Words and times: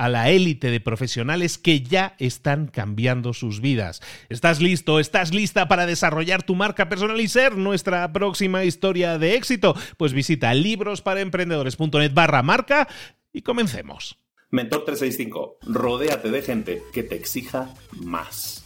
a 0.00 0.08
la 0.08 0.30
élite 0.30 0.70
de 0.70 0.80
profesionales 0.80 1.58
que 1.58 1.82
ya 1.82 2.14
están 2.18 2.68
cambiando 2.68 3.34
sus 3.34 3.60
vidas. 3.60 4.00
¿Estás 4.30 4.58
listo? 4.62 4.98
¿Estás 4.98 5.34
lista 5.34 5.68
para 5.68 5.84
desarrollar 5.84 6.42
tu 6.42 6.54
marca 6.54 6.88
personal 6.88 7.20
y 7.20 7.28
ser 7.28 7.58
nuestra 7.58 8.10
próxima 8.10 8.64
historia 8.64 9.18
de 9.18 9.34
éxito? 9.34 9.74
Pues 9.98 10.14
visita 10.14 10.54
librosparaemprendedores.net 10.54 12.14
barra 12.14 12.42
marca 12.42 12.88
y 13.30 13.42
comencemos. 13.42 14.18
Mentor 14.48 14.86
365, 14.86 15.58
rodéate 15.66 16.30
de 16.30 16.40
gente 16.40 16.82
que 16.94 17.02
te 17.02 17.16
exija 17.16 17.68
más. 17.92 18.64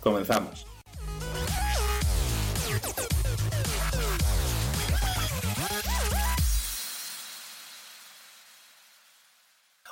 Comenzamos. 0.00 0.71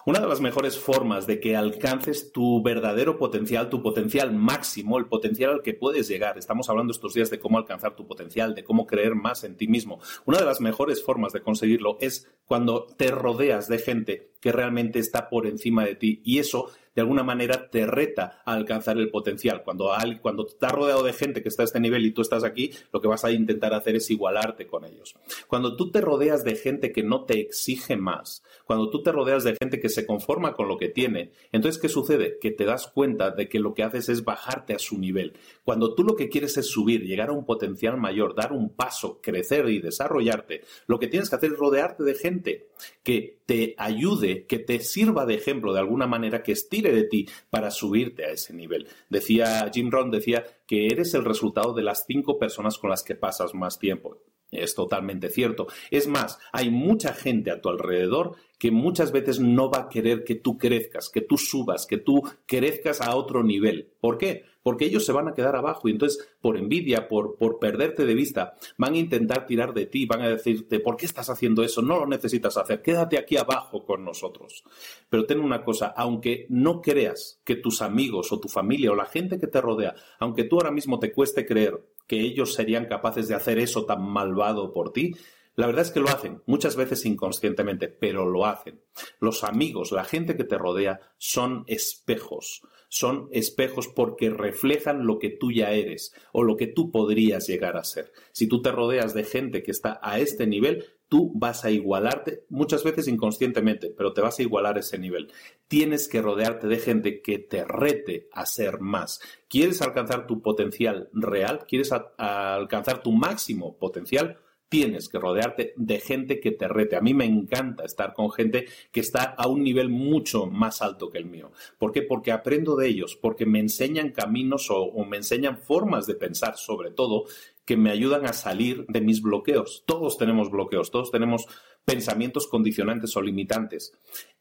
Una 0.07 0.21
de 0.21 0.29
las 0.29 0.41
mejores 0.41 0.79
formas 0.79 1.27
de 1.27 1.41
que 1.41 1.57
alcances 1.57 2.33
tu 2.33 2.63
verdadero 2.63 3.19
potencial, 3.19 3.69
tu 3.69 3.83
potencial 3.83 4.33
máximo, 4.33 4.97
el 4.97 5.07
potencial 5.07 5.51
al 5.51 5.63
que 5.63 5.75
puedes 5.75 6.09
llegar. 6.09 6.39
Estamos 6.39 6.71
hablando 6.71 6.91
estos 6.91 7.13
días 7.13 7.29
de 7.29 7.39
cómo 7.39 7.59
alcanzar 7.59 7.97
tu 7.97 8.07
potencial, 8.07 8.55
de 8.55 8.65
cómo 8.65 8.87
creer 8.87 9.15
más 9.15 9.45
en 9.45 9.59
ti 9.59 9.69
mismo. 9.69 10.01
Una 10.25 10.39
de 10.39 10.47
las 10.47 10.63
mejores 10.63 11.05
formas 11.05 11.35
de 11.35 11.43
conseguirlo 11.43 11.99
es 12.01 12.31
cuando 12.47 12.87
te 12.87 13.09
rodeas 13.11 13.69
de 13.69 13.79
gente 13.79 14.33
que 14.41 14.53
realmente 14.53 15.01
está 15.01 15.29
por 15.29 15.47
encima 15.47 15.85
de 15.85 15.97
ti 15.97 16.23
y 16.25 16.39
eso 16.39 16.71
de 16.95 17.03
alguna 17.03 17.23
manera 17.23 17.71
te 17.71 17.87
reta 17.87 18.43
a 18.45 18.55
alcanzar 18.55 18.99
el 18.99 19.11
potencial. 19.11 19.63
Cuando, 19.63 19.91
cuando 20.21 20.47
estás 20.47 20.73
rodeado 20.73 21.03
de 21.03 21.13
gente 21.13 21.43
que 21.43 21.49
está 21.49 21.63
a 21.63 21.67
este 21.67 21.81
nivel 21.81 22.05
y 22.05 22.13
tú 22.13 22.23
estás 22.23 22.45
aquí, 22.45 22.73
lo 22.93 23.01
que 23.01 23.09
vas 23.09 23.25
a 23.25 23.31
intentar 23.31 23.75
hacer 23.75 23.97
es 23.97 24.11
igualarte 24.11 24.67
con 24.67 24.85
ellos. 24.85 25.15
Cuando 25.47 25.77
tú 25.77 25.91
te 25.91 26.01
rodeas 26.01 26.45
de 26.45 26.57
gente 26.57 26.93
que 26.93 27.03
no 27.03 27.25
te 27.25 27.41
exige 27.41 27.97
más, 27.97 28.43
cuando 28.65 28.91
tú 28.91 29.03
te 29.03 29.13
rodeas 29.13 29.45
de 29.45 29.57
gente 29.61 29.81
que 29.81 29.89
se 29.89 30.07
conforma 30.07 30.55
con 30.55 30.69
lo 30.69 30.79
que 30.79 30.89
tiene, 30.89 31.33
entonces 31.53 31.81
¿qué 31.81 31.89
sucede? 31.89 32.39
Que 32.41 32.51
te 32.51 32.65
das 32.65 32.87
cuenta 32.87 33.31
de 33.31 33.49
que 33.49 33.61
lo 33.61 33.75
que 33.75 33.83
haces 33.83 34.09
es 34.09 34.25
bajarte 34.25 34.75
a 34.75 34.79
su 34.79 34.99
nivel. 34.99 35.35
Cuando 35.65 35.95
tú 35.95 36.05
lo 36.05 36.17
que 36.17 36.29
quieres 36.29 36.57
es 36.57 36.67
subir, 36.67 37.05
llegar 37.05 37.31
a 37.31 37.33
un 37.33 37.45
potencial 37.45 37.97
mayor, 37.97 38.35
dar 38.35 38.53
un 38.53 38.71
paso, 38.71 39.21
crecer 39.23 39.69
y 39.69 39.81
desarrollarte, 39.81 40.63
lo 40.87 40.99
que 40.99 41.09
tienes 41.09 41.31
que 41.31 41.37
hacer 41.37 41.53
es 41.53 41.59
rodearte 41.59 42.05
de 42.05 42.15
gente 42.15 42.69
que 43.03 43.40
te 43.51 43.75
ayude, 43.79 44.47
que 44.47 44.61
te 44.61 44.79
sirva 44.79 45.27
de 45.27 45.35
ejemplo 45.35 45.73
de 45.73 45.81
alguna 45.81 46.07
manera, 46.07 46.45
que 46.45 46.53
estire 46.53 46.93
de 46.93 47.03
ti 47.03 47.29
para 47.51 47.73
subirte 47.73 48.25
a 48.25 48.31
ese 48.31 48.55
nivel. 48.55 48.87
Decía 49.09 49.69
Jim 49.75 49.91
Rohn, 49.91 50.13
decía 50.13 50.45
que 50.69 50.87
eres 50.87 51.15
el 51.15 51.25
resultado 51.25 51.75
de 51.75 51.83
las 51.83 52.05
cinco 52.07 52.39
personas 52.39 52.79
con 52.79 52.91
las 52.91 53.03
que 53.03 53.17
pasas 53.17 53.53
más 53.53 53.81
tiempo. 53.81 54.19
Es 54.51 54.75
totalmente 54.75 55.29
cierto. 55.29 55.69
Es 55.91 56.09
más, 56.09 56.39
hay 56.53 56.71
mucha 56.71 57.13
gente 57.13 57.51
a 57.51 57.61
tu 57.61 57.69
alrededor 57.69 58.37
que 58.59 58.71
muchas 58.71 59.13
veces 59.13 59.41
no 59.41 59.71
va 59.71 59.83
a 59.83 59.89
querer 59.89 60.25
que 60.25 60.35
tú 60.35 60.59
crezcas, 60.59 61.09
que 61.09 61.21
tú 61.21 61.39
subas, 61.39 61.87
que 61.87 61.99
tú 61.99 62.23
crezcas 62.47 63.01
a 63.01 63.17
otro 63.17 63.45
nivel. 63.45 63.89
¿Por 64.01 64.19
qué? 64.19 64.45
Porque 64.63 64.85
ellos 64.85 65.07
se 65.07 65.13
van 65.13 65.29
a 65.29 65.35
quedar 65.35 65.57
abajo 65.57 65.89
y 65.89 65.93
entonces, 65.93 66.29
por 66.43 66.59
envidia, 66.59 67.09
por, 67.09 67.37
por 67.37 67.59
perderte 67.59 68.05
de 68.05 68.15
vista, 68.15 68.55
van 68.77 68.95
a 68.95 68.99
intentar 68.99 69.47
tirar 69.47 69.73
de 69.73 69.87
ti, 69.87 70.05
van 70.05 70.21
a 70.21 70.29
decirte, 70.29 70.81
¿por 70.81 70.97
qué 70.97 71.07
estás 71.07 71.31
haciendo 71.31 71.63
eso? 71.63 71.81
No 71.81 72.01
lo 72.01 72.07
necesitas 72.07 72.59
hacer, 72.59 72.83
quédate 72.83 73.19
aquí 73.19 73.39
abajo 73.39 73.87
con 73.87 74.05
nosotros. 74.05 74.65
Pero 75.09 75.25
ten 75.25 75.41
una 75.41 75.65
cosa, 75.65 75.95
aunque 75.97 76.47
no 76.51 76.83
creas 76.83 77.41
que 77.45 77.57
tus 77.57 77.81
amigos 77.81 78.31
o 78.33 78.41
tu 78.41 78.49
familia 78.49 78.91
o 78.91 78.97
la 78.97 79.07
gente 79.07 79.39
que 79.39 79.47
te 79.47 79.61
rodea, 79.61 79.95
aunque 80.19 80.45
tú 80.45 80.57
ahora 80.57 80.73
mismo 80.73 80.99
te 80.99 81.13
cueste 81.13 81.47
creer 81.47 81.81
que 82.11 82.21
ellos 82.21 82.55
serían 82.55 82.87
capaces 82.87 83.29
de 83.29 83.37
hacer 83.37 83.61
eso 83.61 83.87
tan 83.87 84.03
malvado 84.03 84.73
por 84.73 84.93
ti? 84.93 85.15
La 85.55 85.69
verdad 85.69 85.83
es 85.83 85.93
que 85.93 86.01
lo 86.01 86.09
hacen, 86.09 86.43
muchas 86.45 86.75
veces 86.75 87.07
inconscientemente, 87.07 87.87
pero 87.87 88.29
lo 88.29 88.47
hacen. 88.47 88.81
Los 89.21 89.45
amigos, 89.45 89.93
la 89.93 90.03
gente 90.03 90.37
que 90.37 90.43
te 90.43 90.59
rodea, 90.59 90.99
son 91.19 91.63
espejos. 91.69 92.63
Son 92.89 93.29
espejos 93.31 93.87
porque 93.87 94.29
reflejan 94.29 95.07
lo 95.07 95.21
que 95.21 95.31
tú 95.31 95.53
ya 95.53 95.71
eres 95.71 96.13
o 96.33 96.43
lo 96.43 96.57
que 96.57 96.67
tú 96.67 96.91
podrías 96.91 97.47
llegar 97.47 97.77
a 97.77 97.85
ser. 97.85 98.11
Si 98.33 98.49
tú 98.49 98.61
te 98.61 98.73
rodeas 98.73 99.15
de 99.15 99.23
gente 99.23 99.63
que 99.63 99.71
está 99.71 100.01
a 100.03 100.19
este 100.19 100.49
nivel, 100.49 100.87
tú 101.11 101.33
vas 101.35 101.65
a 101.65 101.71
igualarte, 101.73 102.45
muchas 102.49 102.85
veces 102.85 103.09
inconscientemente, 103.09 103.91
pero 103.91 104.15
te 104.15 104.21
vas 104.21 104.39
a 104.39 104.43
igualar 104.43 104.79
ese 104.79 104.97
nivel. 104.97 105.31
Tienes 105.67 106.09
que 106.09 106.23
rodearte 106.23 106.69
de 106.69 106.79
gente 106.79 107.21
que 107.21 107.39
te 107.41 107.65
rete 107.65 108.29
a 108.33 108.47
ser 108.47 108.81
más. 108.81 109.21
¿Quieres 109.49 109.83
alcanzar 109.83 110.29
tu 110.29 110.41
potencial 110.41 111.11
real? 111.13 111.67
¿Quieres 111.67 111.91
alcanzar 112.17 113.03
tu 113.03 113.11
máximo 113.11 113.77
potencial? 113.77 114.39
tienes 114.71 115.09
que 115.09 115.19
rodearte 115.19 115.75
de 115.77 115.99
gente 115.99 116.41
que 116.41 116.53
te 116.53 116.69
rete. 116.69 116.97
A 116.97 117.01
mí 117.01 117.13
me 117.13 117.25
encanta 117.27 117.85
estar 117.85 118.15
con 118.15 118.31
gente 118.31 118.67
que 118.93 119.01
está 119.01 119.25
a 119.25 119.49
un 119.49 119.65
nivel 119.65 119.89
mucho 119.91 120.47
más 120.47 120.81
alto 120.81 121.11
que 121.11 121.19
el 121.19 121.27
mío. 121.27 121.51
¿Por 121.77 121.91
qué? 121.91 122.03
Porque 122.03 122.31
aprendo 122.31 122.77
de 122.77 122.87
ellos, 122.87 123.17
porque 123.21 123.47
me 123.47 123.59
enseñan 123.59 124.13
caminos 124.13 124.69
o, 124.71 125.05
me 125.05 125.17
enseñan 125.17 125.59
formas 125.59 126.07
de 126.07 126.15
pensar, 126.15 126.57
sobre 126.57 126.93
todo, 126.93 127.25
que 127.71 127.77
me 127.77 127.93
ayudan 127.93 128.27
a 128.27 128.33
salir 128.33 128.85
de 128.89 129.01
mis 129.01 129.23
bloqueos. 129.23 129.85
Todos 129.87 130.19
tenemos 130.19 130.51
bloqueos, 130.51 130.91
todos 130.91 131.13
tenemos 131.13 131.47
pensamientos 131.85 132.49
condicionantes 132.49 133.17
o 133.17 133.23
limitantes. 133.23 133.93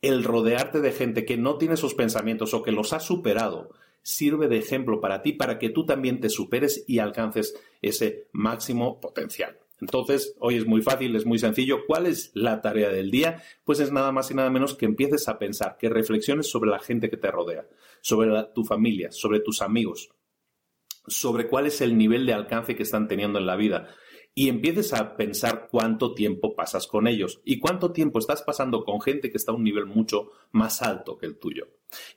El 0.02 0.24
rodearte 0.24 0.82
de 0.82 0.92
gente 0.92 1.26
que 1.26 1.38
no 1.38 1.60
tiene 1.60 1.76
esos 1.76 1.94
pensamientos 1.94 2.56
o 2.56 2.64
que 2.64 2.72
los 2.72 2.92
ha 2.92 3.00
superado 3.00 3.70
sirve 4.02 4.48
de 4.48 4.58
ejemplo 4.58 5.00
para 5.00 5.22
ti, 5.22 5.34
para 5.34 5.60
que 5.60 5.70
tú 5.70 5.86
también 5.86 6.20
te 6.20 6.30
superes 6.30 6.84
y 6.88 6.98
alcances 6.98 7.54
ese 7.84 8.30
máximo 8.32 9.00
potencial. 9.00 9.60
Entonces, 9.80 10.36
hoy 10.40 10.56
es 10.56 10.66
muy 10.66 10.82
fácil, 10.82 11.16
es 11.16 11.28
muy 11.28 11.38
sencillo. 11.38 11.86
¿Cuál 11.86 12.08
es 12.08 12.32
la 12.34 12.64
tarea 12.64 12.90
del 12.90 13.12
día? 13.12 13.44
Pues 13.64 13.80
es 13.80 13.92
nada 13.92 14.12
más 14.12 14.32
y 14.32 14.34
nada 14.34 14.50
menos 14.50 14.74
que 14.74 14.88
empieces 14.88 15.28
a 15.28 15.38
pensar, 15.38 15.78
que 15.78 15.90
reflexiones 15.90 16.48
sobre 16.50 16.72
la 16.72 16.80
gente 16.80 17.12
que 17.12 17.18
te 17.18 17.30
rodea, 17.30 17.68
sobre 18.02 18.32
tu 18.56 18.64
familia, 18.64 19.12
sobre 19.12 19.40
tus 19.40 19.62
amigos, 19.62 20.10
sobre 21.10 21.48
cuál 21.48 21.68
es 21.68 21.82
el 21.82 21.98
nivel 21.98 22.26
de 22.26 22.34
alcance 22.34 22.76
que 22.76 22.84
están 22.84 23.08
teniendo 23.08 23.40
en 23.40 23.46
la 23.46 23.56
vida. 23.56 23.88
Y 24.36 24.48
empieces 24.48 24.94
a 24.94 25.18
pensar 25.18 25.68
cuánto 25.70 26.14
tiempo 26.14 26.56
pasas 26.56 26.88
con 26.88 27.08
ellos 27.08 27.42
y 27.44 27.60
cuánto 27.60 27.92
tiempo 27.92 28.20
estás 28.20 28.44
pasando 28.44 28.84
con 28.86 29.02
gente 29.02 29.30
que 29.30 29.38
está 29.38 29.52
a 29.52 29.56
un 29.56 29.64
nivel 29.64 29.86
mucho 29.86 30.32
más 30.52 30.82
alto 30.82 31.18
que 31.18 31.26
el 31.26 31.38
tuyo. 31.38 31.68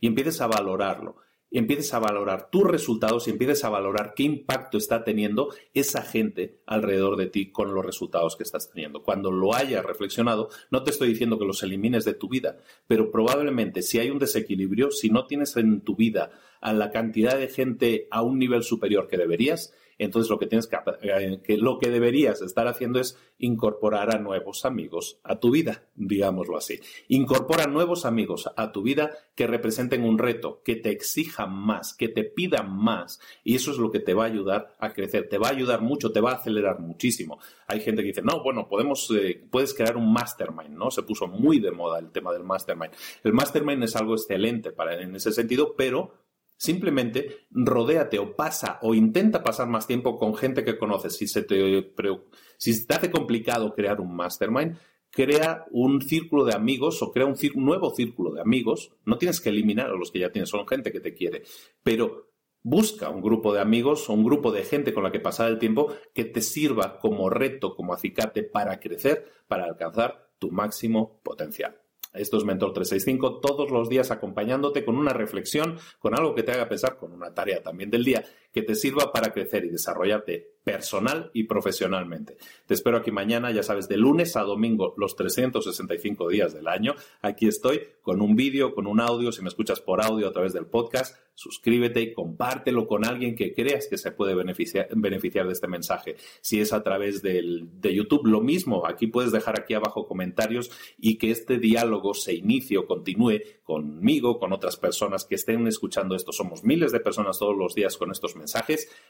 Y 0.01 0.07
empieces 0.07 0.41
a 0.41 0.47
valorarlo 0.47 1.17
empieces 1.59 1.93
a 1.95 1.99
valorar 1.99 2.51
tus 2.51 2.65
resultados 2.65 3.27
y 3.27 3.31
empieces 3.31 3.65
a 3.65 3.69
valorar 3.69 4.15
qué 4.15 4.23
impacto 4.23 4.79
está 4.79 5.05
teniendo 5.05 5.55
esa 5.75 6.03
gente 6.03 6.61
alrededor 6.67 7.17
de 7.17 7.27
ti 7.27 7.51
con 7.51 7.75
los 7.75 7.85
resultados 7.85 8.37
que 8.37 8.43
estás 8.43 8.71
teniendo. 8.71 9.03
Cuando 9.03 9.31
lo 9.31 9.55
hayas 9.55 9.85
reflexionado, 9.85 10.49
no 10.71 10.83
te 10.83 10.91
estoy 10.91 11.09
diciendo 11.09 11.39
que 11.39 11.45
los 11.45 11.63
elimines 11.63 12.05
de 12.05 12.15
tu 12.15 12.29
vida, 12.29 12.59
pero 12.87 13.11
probablemente 13.11 13.83
si 13.83 13.99
hay 13.99 14.11
un 14.11 14.19
desequilibrio, 14.19 14.91
si 14.91 15.11
no 15.11 15.27
tienes 15.27 15.57
en 15.57 15.83
tu 15.83 15.97
vida 15.97 16.31
a 16.61 16.73
la 16.73 16.91
cantidad 16.91 17.37
de 17.37 17.49
gente 17.49 18.09
a 18.11 18.23
un 18.23 18.39
nivel 18.39 18.63
superior 18.63 19.09
que 19.09 19.19
deberías, 19.19 19.75
entonces 19.99 20.31
lo 20.31 20.39
que 20.39 20.47
tienes 20.47 20.69
eh, 21.03 21.41
que, 21.45 21.57
lo 21.57 21.79
que 21.79 21.91
deberías 21.91 22.43
estar 22.43 22.67
haciendo 22.69 23.01
es 23.01 23.19
incorporar 23.39 24.15
a 24.15 24.19
nuevos 24.19 24.65
amigos 24.65 25.21
a 25.25 25.41
tu 25.41 25.51
vida, 25.51 25.85
digámoslo 25.95 26.57
así. 26.57 26.81
Incorpora 27.09 27.67
nuevos 27.67 28.05
amigos 28.05 28.51
a 28.57 28.73
tu 28.73 28.83
vida 28.83 29.13
que 29.35 29.47
representen 29.47 30.05
un 30.05 30.19
reto, 30.19 30.63
que 30.65 30.77
te 30.77 30.91
exijan 30.91 31.53
más, 31.53 31.95
que 31.95 32.09
te 32.09 32.25
pidan 32.25 32.77
más. 32.77 33.21
Y 33.45 33.55
eso 33.55 33.71
es 33.71 33.79
lo 33.79 33.91
que 33.91 34.01
te 34.01 34.15
va 34.15 34.25
a 34.25 34.29
ayudar 34.29 34.77
a 34.79 34.93
crecer, 34.93 35.29
te 35.29 35.39
va 35.39 35.49
a 35.49 35.53
ayudar 35.53 35.81
mucho, 35.81 36.13
te 36.13 36.21
va 36.21 36.33
a 36.33 36.37
acelerar 36.37 36.81
muchísimo. 36.81 37.39
Hay 37.67 37.81
gente 37.81 38.03
que 38.03 38.09
dice, 38.09 38.23
no, 38.23 38.43
bueno, 38.43 38.69
podemos, 38.69 39.11
eh, 39.11 39.43
puedes 39.51 39.75
crear 39.75 39.97
un 39.97 40.13
mastermind, 40.13 40.77
¿no? 40.77 40.91
Se 40.91 41.03
puso 41.03 41.27
muy 41.27 41.59
de 41.59 41.73
moda 41.73 41.99
el 41.99 42.11
tema 42.11 42.33
del 42.33 42.45
mastermind. 42.45 42.93
El 43.25 43.33
mastermind 43.33 43.83
es 43.85 43.97
algo 43.97 44.15
excelente 44.15 44.73
para, 44.73 45.01
en 45.01 45.17
ese 45.17 45.33
sentido, 45.33 45.75
pero 45.77 46.22
Simplemente 46.63 47.49
rodéate 47.51 48.21
o 48.21 48.37
pasa 48.37 48.79
o 48.83 48.95
intenta 48.95 49.43
pasar 49.43 49.67
más 49.67 49.89
tiempo 49.89 50.17
con 50.17 50.37
gente 50.37 50.63
que 50.63 50.79
conoces. 50.79 51.17
Si 51.17 51.27
se 51.27 51.43
te, 51.43 51.93
si 52.57 52.87
te 52.87 52.95
hace 52.95 53.11
complicado 53.11 53.75
crear 53.75 54.01
un 54.01 54.15
mastermind, 54.15 54.79
crea 55.11 55.65
un 55.73 56.03
círculo 56.03 56.45
de 56.45 56.55
amigos 56.55 57.03
o 57.03 57.11
crea 57.11 57.27
un, 57.27 57.35
nuevo 57.57 57.91
círculo 57.91 58.33
de 58.33 58.43
amigos. 58.43 58.93
No 59.05 59.19
tienes 59.19 59.41
que 59.41 59.49
eliminar 59.49 59.91
a 59.91 59.97
los 59.97 60.13
que 60.13 60.21
ya 60.21 60.31
tienes, 60.31 60.51
son 60.51 60.65
gente 60.69 60.93
que 60.93 61.01
te 61.01 61.15
quiere. 61.15 61.43
Pero 61.83 62.31
busca 62.63 63.09
un 63.09 63.23
grupo 63.23 63.53
de 63.53 63.61
amigos 63.61 64.09
o 64.09 64.13
un 64.13 64.23
grupo 64.23 64.53
de 64.53 64.63
gente 64.63 64.95
con 64.95 65.03
la 65.03 65.11
que 65.11 65.19
pasar 65.19 65.51
el 65.51 65.59
tiempo 65.59 65.93
que 66.15 66.27
te 66.27 66.43
sirva 66.43 67.01
como 67.01 67.29
reto, 67.29 67.75
como 67.75 67.93
acicate 67.93 68.45
para 68.45 68.79
crecer, 68.79 69.33
para 69.49 69.65
alcanzar 69.65 70.31
tu 70.39 70.53
máximo 70.53 71.21
potencial. 71.25 71.82
Esto 72.13 72.37
es 72.37 72.45
Mentor 72.45 72.73
365, 72.73 73.41
todos 73.41 73.71
los 73.71 73.89
días 73.89 74.11
acompañándote 74.11 74.85
con 74.85 74.97
una 74.97 75.13
reflexión, 75.13 75.79
con 75.99 76.15
algo 76.15 76.35
que 76.35 76.43
te 76.43 76.53
haga 76.53 76.69
pensar, 76.69 76.97
con 76.97 77.13
una 77.13 77.33
tarea 77.33 77.63
también 77.63 77.91
del 77.91 78.05
día, 78.05 78.25
que 78.53 78.63
te 78.63 78.75
sirva 78.75 79.13
para 79.13 79.33
crecer 79.33 79.65
y 79.65 79.71
desarrollarte 79.71 80.53
personal 80.65 81.31
y 81.35 81.45
profesionalmente. 81.45 82.37
Te 82.67 82.75
espero 82.75 82.99
aquí 82.99 83.11
mañana, 83.11 83.51
ya 83.51 83.63
sabes, 83.63 83.89
de 83.89 83.97
lunes 83.97 84.37
a 84.37 84.43
domingo, 84.43 84.95
los 84.97 85.17
365 85.17 86.29
días 86.29 86.55
del 86.55 86.69
año. 86.69 86.95
Aquí 87.21 87.49
estoy 87.49 87.81
con 88.03 88.21
un 88.21 88.37
vídeo, 88.37 88.75
con 88.75 88.87
un 88.87 89.01
audio, 89.01 89.33
si 89.33 89.43
me 89.43 89.49
escuchas 89.49 89.81
por 89.81 90.03
audio 90.03 90.29
a 90.29 90.33
través 90.33 90.53
del 90.53 90.67
podcast, 90.67 91.17
suscríbete 91.35 92.01
y 92.03 92.13
compártelo 92.13 92.87
con 92.87 93.05
alguien 93.05 93.35
que 93.35 93.55
creas 93.55 93.89
que 93.89 93.99
se 93.99 94.13
puede 94.13 94.35
beneficiar, 94.35 94.89
beneficiar 94.95 95.47
de 95.47 95.53
este 95.53 95.67
mensaje. 95.67 96.17
Si 96.41 96.61
es 96.61 96.73
a 96.73 96.83
través 96.83 97.23
del, 97.23 97.69
de 97.81 97.95
YouTube, 97.95 98.27
lo 98.27 98.41
mismo, 98.41 98.87
aquí 98.87 99.07
puedes 99.07 99.33
dejar 99.33 99.59
aquí 99.59 99.75
abajo 99.75 100.07
comentarios 100.07 100.71
y 100.99 101.19
que 101.19 101.31
este 101.31 101.59
diálogo 101.59 102.15
se 102.15 102.35
inicie 102.35 102.79
o 102.79 102.87
continúe 102.87 103.41
conmigo, 103.65 104.39
con 104.39 104.53
otras 104.53 104.77
personas 104.77 105.25
que 105.25 105.37
estén 105.37 105.67
escuchando 105.67 106.15
esto. 106.15 106.33
Somos 106.33 106.63
miles 106.63 106.93
de 106.93 107.01
personas 107.01 107.39
todos 107.39 107.57
los 107.57 107.75
días 107.75 107.97
con 107.97 108.11
estos 108.11 108.37
mensajes. 108.37 108.42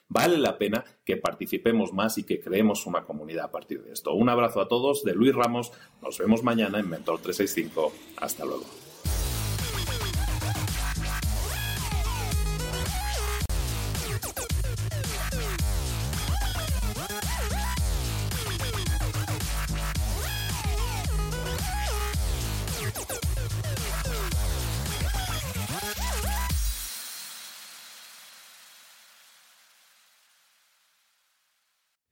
Vale 0.08 0.36
la 0.36 0.58
pena 0.58 0.84
que 1.04 1.16
participemos 1.16 1.92
más 1.92 2.18
y 2.18 2.24
que 2.24 2.38
creemos 2.38 2.86
una 2.86 3.04
comunidad 3.04 3.46
a 3.46 3.50
partir 3.50 3.82
de 3.82 3.92
esto. 3.92 4.12
Un 4.12 4.28
abrazo 4.28 4.60
a 4.60 4.68
todos 4.68 5.04
de 5.04 5.14
Luis 5.14 5.34
Ramos. 5.34 5.72
Nos 6.02 6.18
vemos 6.18 6.42
mañana 6.42 6.78
en 6.78 6.90
Mentor 6.90 7.20
365. 7.20 7.92
Hasta 8.18 8.44
luego. 8.44 8.91